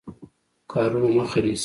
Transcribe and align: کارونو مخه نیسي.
کارونو 0.71 1.07
مخه 1.17 1.39
نیسي. 1.45 1.59